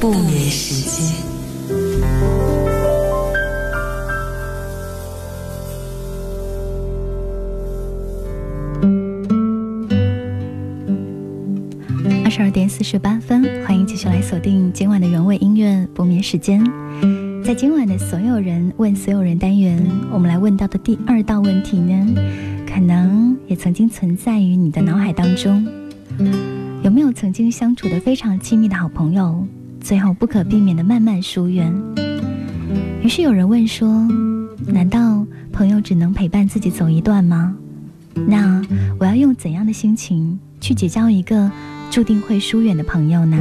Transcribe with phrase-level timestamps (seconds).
[0.00, 1.14] 不眠时间。
[12.24, 16.64] 二十二点四十八分，欢迎继续来锁定今晚的原味音乐不眠时间。
[17.44, 22.14] 在今晚的所有人问所有人单元，我们来问到的第二道问题呢，
[22.66, 25.68] 可能也曾经存在于你的脑海当中。
[26.82, 29.46] 有没有曾经相处的非常亲密的好朋友，
[29.80, 31.72] 最后不可避免的慢慢疏远？
[33.02, 33.88] 于是有人问说：
[34.66, 37.56] 难道朋友只能陪伴自己走一段吗？
[38.14, 38.62] 那
[38.98, 41.50] 我要用怎样的心情去结交一个
[41.90, 43.38] 注定会疏远的朋友呢？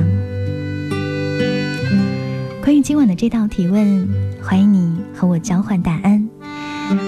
[2.63, 4.07] 关于今晚的这道提问，
[4.41, 6.27] 欢迎你和我交换答案。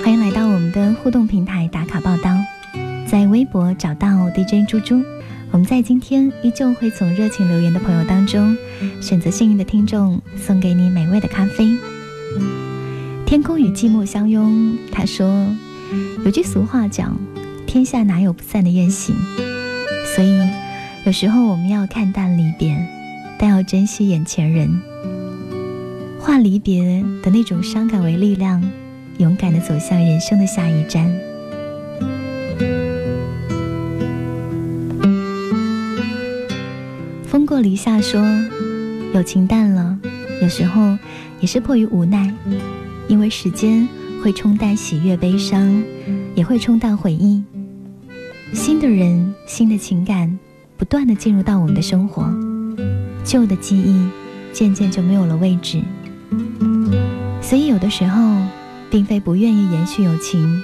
[0.03, 2.35] 欢迎来到我们的互动平台打卡报道，
[3.07, 5.01] 在微博找到 DJ 猪猪。
[5.51, 8.55] 我们在今天依旧会从热情留言的朋友当中，
[9.01, 11.77] 选择幸运的听众，送给你美味的咖啡。
[13.25, 15.45] 天空与寂寞相拥，他说
[16.23, 17.17] 有句俗话讲，
[17.67, 19.13] 天下哪有不散的宴席，
[20.15, 20.39] 所以
[21.05, 22.73] 有时候我们要看淡离别，
[23.37, 24.81] 但要珍惜眼前人。
[26.17, 28.63] 化离别的那种伤感为力量，
[29.17, 31.13] 勇敢的走向人生的下一站。
[37.61, 38.19] 篱下说，
[39.13, 39.97] 友情淡了，
[40.41, 40.97] 有时候
[41.39, 42.33] 也是迫于无奈，
[43.07, 43.87] 因为时间
[44.23, 45.83] 会冲淡喜悦悲伤，
[46.35, 47.43] 也会冲淡回忆。
[48.53, 50.37] 新的人、新的情感
[50.75, 52.29] 不断的进入到我们的生活，
[53.23, 54.09] 旧的记忆
[54.51, 55.37] 渐渐就没有了。
[55.37, 55.81] 位置。
[57.41, 58.37] 所以有的时候，
[58.89, 60.61] 并非不愿意延续友情，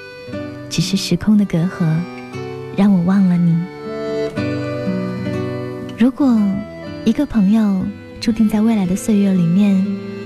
[0.70, 1.86] 只是时空的隔阂，
[2.76, 3.38] 让我忘了。
[3.38, 3.56] 你。
[5.98, 6.28] 如果
[7.08, 7.86] 一个朋友
[8.20, 9.82] 注定在未来的岁月里面，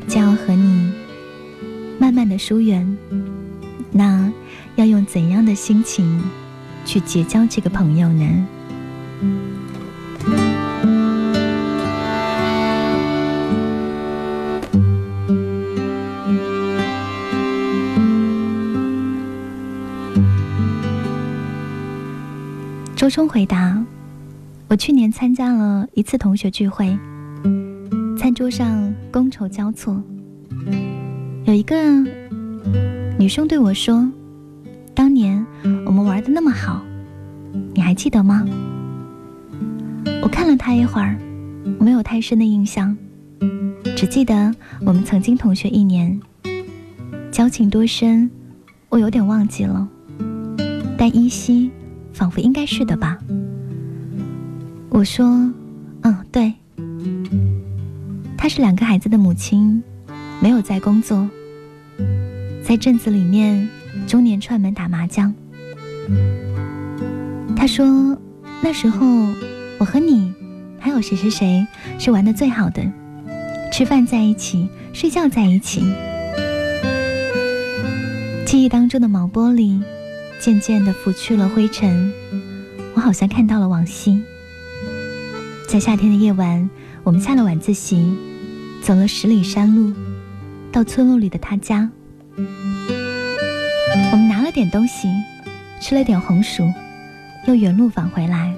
[0.07, 0.91] 将要和你
[1.99, 2.97] 慢慢的疏远，
[3.91, 4.33] 那
[4.77, 6.19] 要用怎样的心情
[6.83, 8.47] 去结交这个朋友呢？
[22.95, 23.77] 周冲回答
[24.71, 26.97] ：“我去年参加了一次同学聚会，
[28.17, 30.01] 餐桌上觥筹交错，
[31.43, 31.75] 有一个
[33.19, 34.09] 女生对我说
[34.95, 35.45] ：‘当年
[35.85, 36.81] 我们玩的那么好，
[37.73, 38.45] 你还记得吗？’
[40.23, 41.19] 我看了她一会儿，
[41.77, 42.97] 没有太深的印象，
[43.97, 44.55] 只记得
[44.85, 46.17] 我们曾经同学一年，
[47.29, 48.31] 交情多深，
[48.87, 49.85] 我有点忘记了，
[50.97, 51.69] 但依稀。”
[52.13, 53.17] 仿佛应该是的吧。
[54.93, 55.25] 我说
[56.03, 56.53] ：“嗯，对。”
[58.37, 59.81] 她是两个孩子的母亲，
[60.41, 61.29] 没有在工作，
[62.61, 63.69] 在镇子里面
[64.05, 65.33] 中年串门打麻将。
[67.55, 68.17] 她说
[68.61, 69.07] ：“那时候
[69.79, 70.33] 我和你
[70.77, 71.65] 还有谁谁谁
[71.97, 72.83] 是玩的最好的，
[73.71, 75.81] 吃饭在一起，睡觉在一起。”
[78.45, 79.81] 记忆当中的毛玻璃。
[80.41, 82.11] 渐渐的拂去了灰尘，
[82.95, 84.23] 我好像看到了往昔。
[85.71, 86.69] 在夏天的夜晚，
[87.01, 88.13] 我们下了晚自习，
[88.83, 89.93] 走了十里山路，
[90.69, 91.89] 到村落里的他家。
[92.35, 95.07] 我们拿了点东西，
[95.79, 96.69] 吃了点红薯，
[97.47, 98.53] 又原路返回来。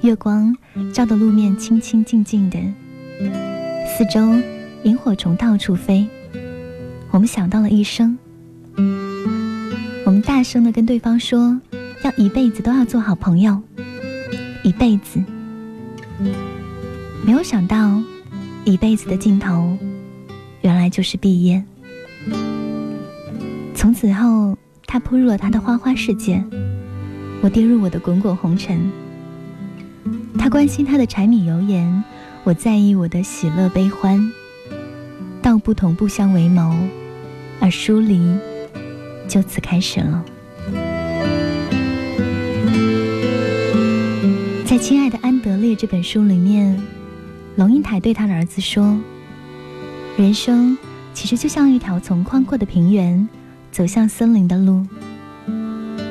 [0.00, 0.52] 月光
[0.92, 2.58] 照得路面清清静静的，
[3.86, 4.34] 四周
[4.82, 6.08] 萤火虫到处飞。
[7.12, 8.18] 我们想到了一生。
[10.04, 11.56] 我们大声的跟对方说，
[12.02, 13.62] 要一辈子都要做好朋友，
[14.64, 15.22] 一辈子。
[17.24, 18.00] 没有想到，
[18.64, 19.76] 一辈子的尽头，
[20.62, 21.62] 原来就是毕业。
[23.74, 26.42] 从此后，他扑入了他的花花世界，
[27.42, 28.90] 我跌入我的滚滚红尘。
[30.38, 32.04] 他关心他的柴米油盐，
[32.44, 34.20] 我在意我的喜乐悲欢。
[35.42, 36.74] 道不同不相为谋，
[37.60, 38.38] 而疏离。
[39.26, 40.24] 就此开始了。
[44.74, 46.76] 在《亲爱的安德烈》这本书里面，
[47.54, 48.98] 龙应台对他的儿子说
[50.18, 50.76] ：“人生
[51.12, 53.28] 其实就像一条从宽阔的平原
[53.70, 54.84] 走向森林的路，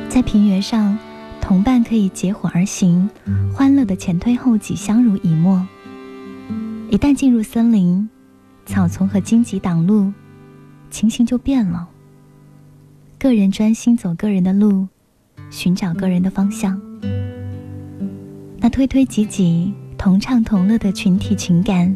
[0.07, 0.97] 在平原上，
[1.41, 3.09] 同伴可以结伙而行，
[3.53, 5.61] 欢乐的前推后挤，相濡以沫；
[6.89, 8.09] 一旦进入森林，
[8.65, 10.13] 草丛和荆棘挡路，
[10.89, 11.89] 情形就变了。”
[13.19, 14.87] 个人专心走个人的路，
[15.49, 16.81] 寻找个人的方向。
[18.73, 21.95] 推推挤挤、同唱同乐的群体情感，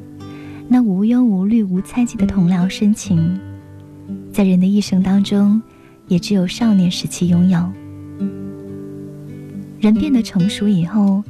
[0.67, 3.39] 那无忧无虑、无猜忌的同僚深情，
[4.31, 5.59] 在人的一生当中，
[6.07, 7.59] 也只有少年时期拥有。
[9.79, 11.23] 人变得成熟以后，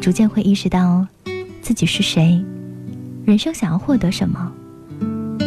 [0.00, 1.06] 逐渐会意识到
[1.60, 2.42] 自己是谁，
[3.26, 4.50] 人生想要获得什么，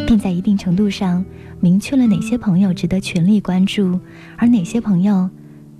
[0.05, 1.25] 并在一定程度上
[1.59, 3.99] 明确了哪些朋友值得全力关注，
[4.37, 5.27] 而哪些朋友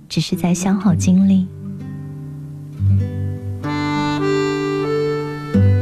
[0.08, 1.46] 只是在消耗精力。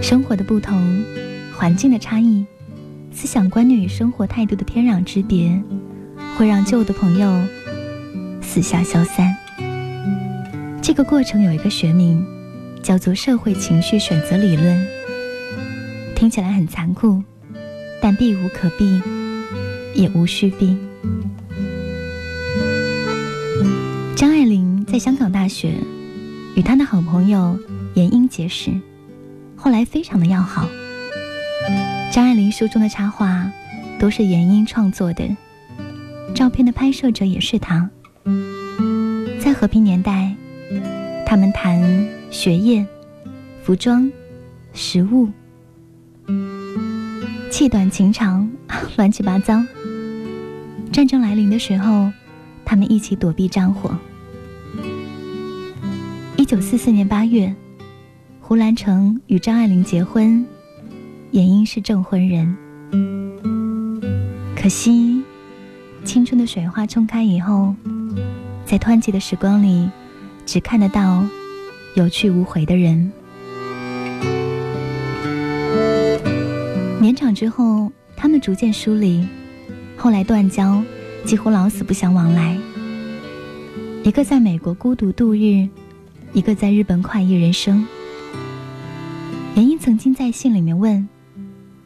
[0.08, 1.04] 生活的不同，
[1.52, 2.46] 环境的差异，
[3.10, 5.60] 思想观念与生活态度的天壤之别，
[6.36, 7.42] 会让旧的朋友
[8.40, 9.36] 四下消散。
[10.80, 12.24] 这个过程有一个学名，
[12.84, 14.86] 叫做社会情绪选择理论。
[16.14, 17.20] 听起来很残酷，
[18.00, 19.02] 但避无可避，
[19.92, 20.78] 也无需避。
[24.14, 25.74] 张爱玲在香港大学
[26.54, 27.58] 与她的好朋友
[27.94, 28.70] 严英结识，
[29.56, 30.68] 后来非常的要好。
[32.12, 33.50] 张爱玲书中的插画
[33.98, 35.36] 都是严英创作的，
[36.34, 37.90] 照片的拍摄者也是他。
[39.40, 40.34] 在和平年代。
[41.28, 42.86] 他们谈学业、
[43.60, 44.08] 服装、
[44.72, 45.28] 食物，
[47.50, 48.48] 气短情长，
[48.96, 49.60] 乱七八糟。
[50.92, 52.12] 战争来临的时候，
[52.64, 53.98] 他们一起躲避战火。
[56.36, 57.52] 一九四四年八月，
[58.48, 60.46] 胡兰成与张爱玲结婚，
[61.32, 62.56] 严英是证婚人。
[64.54, 65.20] 可惜，
[66.04, 67.75] 青春的水花冲开以后，
[68.64, 69.90] 在湍急的时光里。
[70.46, 71.26] 只看得到
[71.96, 73.10] 有去无回的人。
[77.00, 79.26] 年长之后，他们逐渐疏离，
[79.96, 80.81] 后来断交，
[81.25, 82.56] 几乎老死不相往来。
[84.04, 85.69] 一个在美国孤独度日，
[86.32, 87.84] 一个在日本快意人生。
[89.56, 91.08] 严英曾经在信里面问：“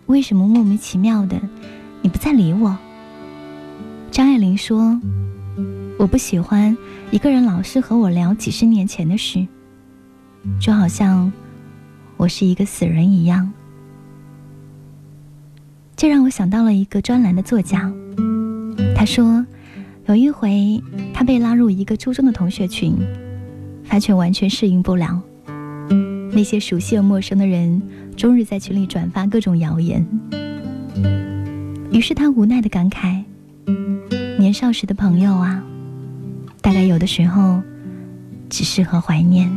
[0.07, 1.41] 为什么莫名其妙的
[2.03, 2.77] 你不再理我？”
[4.11, 5.01] 张爱玲说
[5.97, 6.77] ：“我不喜欢。”
[7.13, 9.47] 一个人老是和我聊几十年前的事，
[10.61, 11.33] 就好像
[12.17, 13.53] 我是一个死人一样。
[15.95, 17.93] 这让我想到了一个专栏的作家，
[18.97, 19.47] 他说，
[20.07, 20.83] 有一回
[21.15, 22.97] 他被拉入一个初中的同学群，
[23.85, 25.23] 发觉完全适应不了。
[26.33, 27.83] 那些熟悉又陌生的人，
[28.17, 30.07] 终日在群里转发各种谣言。
[31.93, 33.25] 于是他无奈的感慨：
[34.39, 35.63] 年少时的朋友啊。
[36.63, 37.61] 大概有的时候，
[38.49, 39.51] 只适合怀念。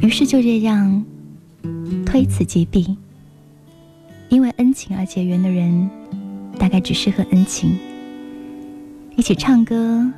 [0.00, 1.04] 于是就这样
[2.04, 2.96] 推此即彼。
[4.28, 5.90] 因为恩情而结缘的人，
[6.58, 7.76] 大概只适合恩情。
[9.16, 10.10] 一起唱歌、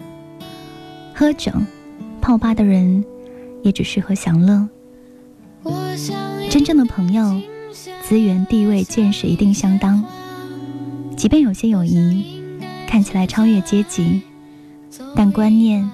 [1.23, 1.53] 喝酒、
[2.21, 3.05] 泡吧的人，
[3.63, 4.69] 也只适合享乐。
[6.51, 7.41] 真正的朋友，
[8.03, 10.05] 资源、地位、见识一定相当。
[11.17, 12.43] 即便有些友谊
[12.89, 14.23] 看起来超越阶级，
[15.15, 15.89] 但观念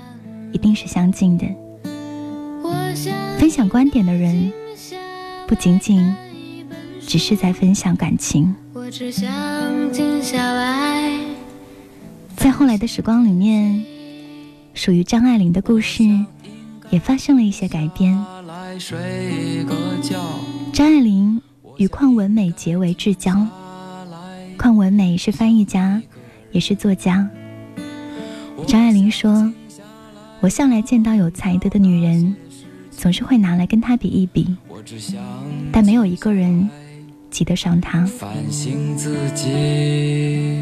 [0.51, 1.47] 一定是相近的。
[3.39, 4.51] 分享观点的人，
[5.47, 6.11] 不仅仅
[7.07, 8.55] 只是在分享感情。
[12.35, 13.85] 在后来的时光里面，
[14.79, 16.05] 属于张爱玲的故事
[16.89, 18.17] 也发生了一些改编。
[20.73, 21.43] 张爱玲
[21.79, 23.45] 与邝文美结为至交。
[24.57, 26.01] 邝文美是翻译家，
[26.53, 27.29] 也是作家。
[28.69, 29.53] 张爱玲说
[30.39, 32.37] ：“我向来见到有才德的女人，
[32.93, 34.57] 总是会拿来跟她比一比，
[35.73, 36.71] 但没有一个人
[37.33, 38.09] 及得上她。”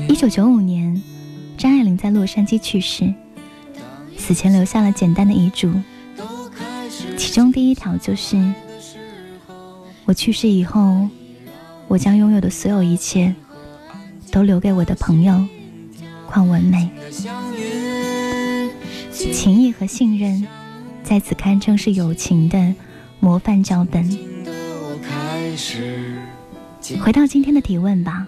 [0.08, 1.02] 一九九五年，
[1.58, 3.12] 张爱玲在洛杉矶去世，
[4.16, 5.72] 死前留下了简单的遗嘱，
[7.16, 8.36] 其中第一条就是
[10.04, 11.08] ：“我去世以后，
[11.88, 13.34] 我将拥有的所有一切。”
[14.32, 15.46] 都留给我的朋友
[16.28, 16.90] 邝文美，
[19.10, 20.46] 情谊和信任
[21.02, 22.74] 在此堪称是友情的
[23.18, 24.04] 模范教本。
[27.00, 28.26] 回到今天的提问吧，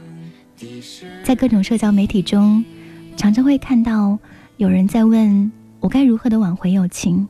[1.25, 2.65] 在各种社交媒体中，
[3.17, 4.19] 常常会看到
[4.57, 7.29] 有人在问我该如何的挽回友情。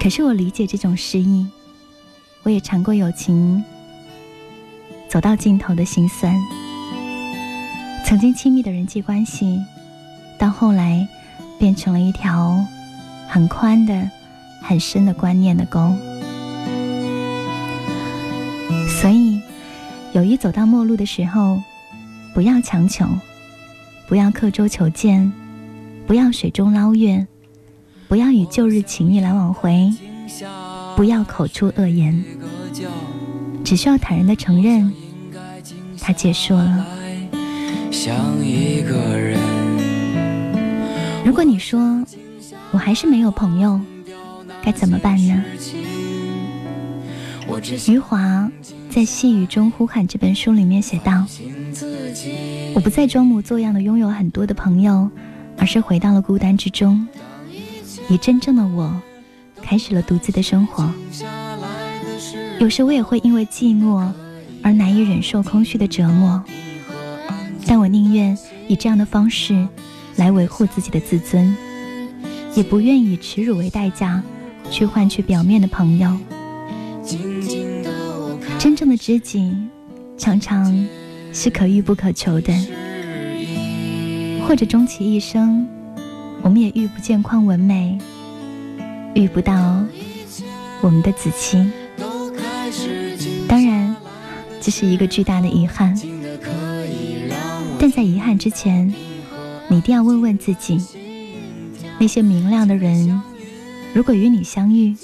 [0.00, 1.46] 可是我理解这种失意，
[2.42, 3.62] 我也尝过友情
[5.08, 6.34] 走到尽头的心酸。
[8.04, 9.58] 曾经亲密的人际关系，
[10.38, 11.06] 到后来
[11.58, 12.62] 变成了一条
[13.28, 14.10] 很宽的、
[14.60, 15.94] 很深的观念的沟。
[18.88, 19.40] 所以，
[20.12, 21.62] 友谊走到末路的时候，
[22.34, 23.06] 不要强求，
[24.06, 25.32] 不要刻舟求剑，
[26.06, 27.26] 不要水中捞月，
[28.08, 29.90] 不要以旧日情谊来挽回，
[30.96, 32.22] 不要口出恶言，
[33.64, 34.92] 只需要坦然的承认，
[36.00, 36.86] 他结束了。
[41.24, 42.04] 如果你说
[42.70, 43.80] 我还是没有朋友，
[44.62, 45.42] 该怎么办呢？
[47.88, 48.50] 余华
[48.90, 51.24] 在《细雨中呼喊》这本书里面写道
[52.74, 55.08] ：“我不再装模作样的拥有很多的朋友，
[55.56, 57.06] 而是回到了孤单之中，
[58.08, 58.94] 以真正的我，
[59.62, 60.90] 开始了独自的生活。
[62.60, 64.10] 有时我也会因为寂寞
[64.62, 66.42] 而难以忍受空虚的折磨，
[67.66, 68.36] 但我宁愿
[68.68, 69.66] 以这样的方式
[70.16, 71.56] 来维护自己的自尊，
[72.54, 74.22] 也不愿以耻辱为代价
[74.70, 76.16] 去换取表面的朋友。”
[78.58, 79.54] 真正的知己，
[80.16, 80.86] 常常
[81.32, 82.54] 是可遇不可求的，
[84.46, 85.66] 或者终其一生，
[86.42, 87.98] 我们也遇不见邝文美，
[89.14, 89.84] 遇不到
[90.80, 91.64] 我们的子期。
[93.48, 93.96] 当然，
[94.60, 95.98] 这是一个巨大的遗憾。
[97.78, 98.92] 但在遗憾之前，
[99.68, 100.80] 你一定要问问自己：
[101.98, 103.20] 那些明亮的人，
[103.92, 104.94] 如果与你相遇，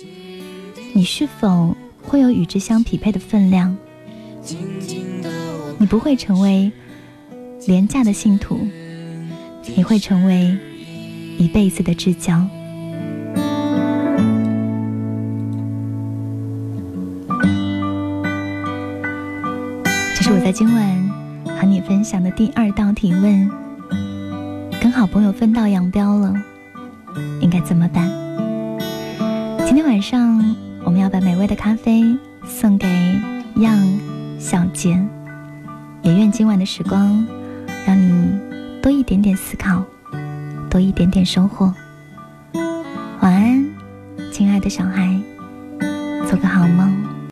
[0.93, 1.77] 你是否？
[2.03, 3.77] 会有与之相匹配的分量，
[5.79, 6.73] 你不会成为
[7.67, 8.67] 廉价的信徒，
[9.77, 10.57] 你会成为
[11.39, 12.45] 一辈子的至交。
[20.15, 21.11] 这是我在今晚
[21.59, 23.51] 和你分享的第二道提问：
[24.81, 26.35] 跟好朋友分道扬镳了，
[27.41, 28.09] 应该怎么办？
[29.67, 30.57] 今天晚上。
[30.83, 32.03] 我们要把美味的咖啡
[32.43, 32.89] 送给
[33.57, 33.79] 样
[34.39, 34.99] 小杰，
[36.03, 37.25] 也愿今晚的时光
[37.87, 38.33] 让你
[38.83, 39.85] 多一点点思考，
[40.71, 41.73] 多一点点收获。
[43.21, 43.71] 晚安，
[44.33, 45.21] 亲爱的小孩，
[46.27, 47.00] 做个好梦。